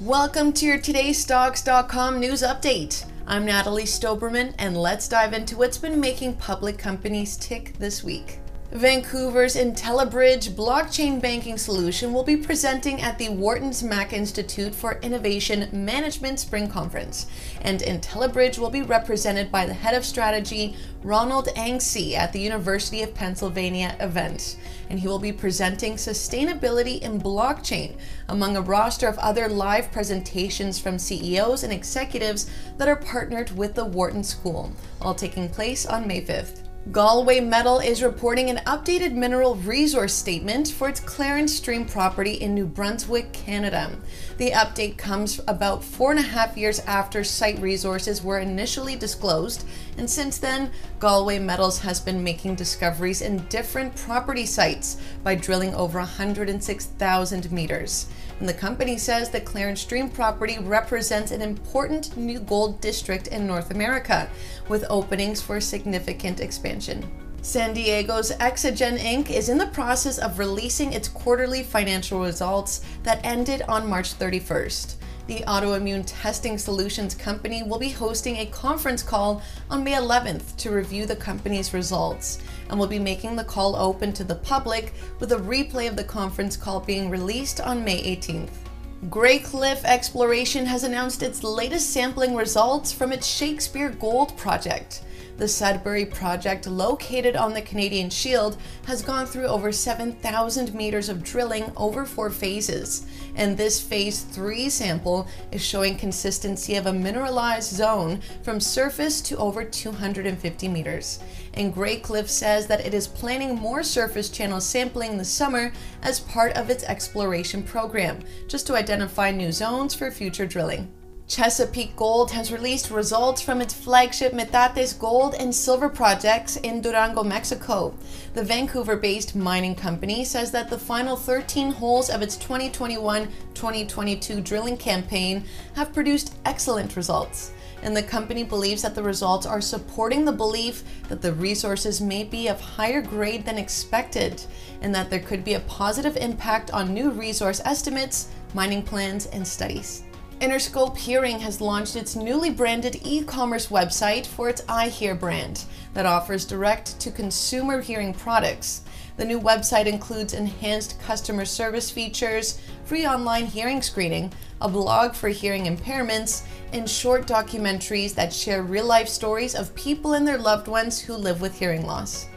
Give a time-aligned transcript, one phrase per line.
[0.00, 3.04] Welcome to your TodayStocks.com news update.
[3.26, 8.38] I'm Natalie Stoberman, and let's dive into what's been making public companies tick this week.
[8.72, 15.68] Vancouver's Intellabridge blockchain banking solution will be presenting at the Wharton's Mack Institute for Innovation
[15.72, 17.26] Management Spring Conference,
[17.62, 21.80] and Intellabridge will be represented by the head of strategy, Ronald Ang
[22.14, 24.56] at the University of Pennsylvania event,
[24.88, 27.96] and he will be presenting sustainability in blockchain
[28.28, 33.74] among a roster of other live presentations from CEOs and executives that are partnered with
[33.74, 36.69] the Wharton School, all taking place on May 5th.
[36.88, 42.54] Galway Metal is reporting an updated mineral resource statement for its Clarence Stream property in
[42.54, 43.90] New Brunswick, Canada.
[44.38, 49.66] The update comes about four and a half years after site resources were initially disclosed,
[49.98, 55.74] and since then, Galway Metals has been making discoveries in different property sites by drilling
[55.74, 58.06] over 106,000 meters.
[58.38, 63.46] And the company says the Clarence Stream property represents an important new gold district in
[63.46, 64.28] North America,
[64.68, 67.06] with openings for significant expansion.
[67.42, 69.30] San Diego's Exagen Inc.
[69.30, 74.96] is in the process of releasing its quarterly financial results that ended on March 31st.
[75.30, 80.72] The autoimmune testing solutions company will be hosting a conference call on May 11th to
[80.72, 85.30] review the company's results and will be making the call open to the public with
[85.30, 88.69] a replay of the conference call being released on May 18th.
[89.08, 95.02] Greycliff Exploration has announced its latest sampling results from its Shakespeare Gold project.
[95.38, 101.24] The Sudbury project, located on the Canadian Shield, has gone through over 7,000 meters of
[101.24, 103.06] drilling over four phases.
[103.36, 109.38] And this phase 3 sample is showing consistency of a mineralized zone from surface to
[109.38, 111.20] over 250 meters.
[111.54, 116.52] And Greycliff says that it is planning more surface channel sampling this summer as part
[116.52, 120.88] of its exploration program, just to identify new zones for future drilling.
[121.30, 127.22] Chesapeake Gold has released results from its flagship Metates gold and silver projects in Durango,
[127.22, 127.94] Mexico.
[128.34, 134.40] The Vancouver based mining company says that the final 13 holes of its 2021 2022
[134.40, 135.44] drilling campaign
[135.76, 137.52] have produced excellent results.
[137.82, 142.24] And the company believes that the results are supporting the belief that the resources may
[142.24, 144.42] be of higher grade than expected,
[144.82, 149.46] and that there could be a positive impact on new resource estimates, mining plans, and
[149.46, 150.04] studies.
[150.40, 156.06] InnerScope Hearing has launched its newly branded e commerce website for its iHear brand that
[156.06, 158.82] offers direct to consumer hearing products.
[159.18, 164.32] The new website includes enhanced customer service features, free online hearing screening,
[164.62, 170.14] a blog for hearing impairments, and short documentaries that share real life stories of people
[170.14, 172.28] and their loved ones who live with hearing loss.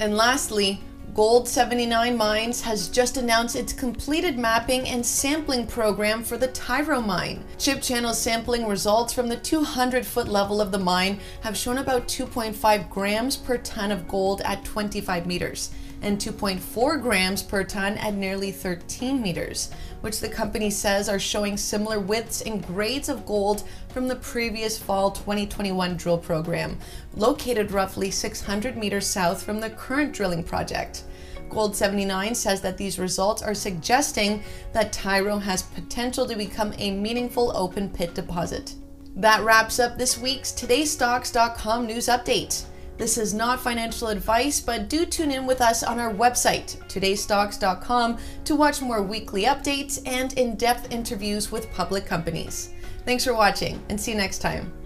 [0.00, 0.80] And lastly,
[1.14, 7.02] Gold 79 Mines has just announced its completed mapping and sampling program for the Tyro
[7.02, 7.44] mine.
[7.58, 12.08] Chip channel sampling results from the 200 foot level of the mine have shown about
[12.08, 15.70] 2.5 grams per ton of gold at 25 meters
[16.02, 19.70] and 2.4 grams per ton at nearly 13 meters,
[20.00, 24.78] which the company says are showing similar widths and grades of gold from the previous
[24.78, 26.78] fall 2021 drill program,
[27.16, 31.04] located roughly 600 meters south from the current drilling project.
[31.48, 34.42] Gold 79 says that these results are suggesting
[34.72, 38.74] that Tyro has potential to become a meaningful open pit deposit.
[39.16, 42.64] That wraps up this week's TodayStocks.com news update.
[42.98, 48.18] This is not financial advice, but do tune in with us on our website, todaystocks.com,
[48.44, 52.70] to watch more weekly updates and in depth interviews with public companies.
[53.04, 54.81] Thanks for watching and see you next time.